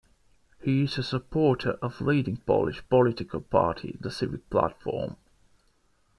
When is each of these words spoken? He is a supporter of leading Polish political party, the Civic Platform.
He 0.59 0.85
is 0.85 0.97
a 0.97 1.03
supporter 1.03 1.73
of 1.79 2.01
leading 2.01 2.37
Polish 2.37 2.81
political 2.89 3.39
party, 3.39 3.97
the 4.01 4.09
Civic 4.09 4.49
Platform. 4.49 5.15